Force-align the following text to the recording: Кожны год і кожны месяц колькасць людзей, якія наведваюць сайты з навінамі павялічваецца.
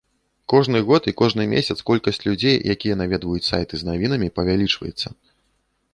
Кожны 0.53 0.79
год 0.87 1.09
і 1.11 1.13
кожны 1.21 1.45
месяц 1.51 1.77
колькасць 1.91 2.25
людзей, 2.27 2.57
якія 2.77 2.97
наведваюць 3.05 3.45
сайты 3.51 3.75
з 3.83 3.93
навінамі 3.93 4.33
павялічваецца. 4.41 5.07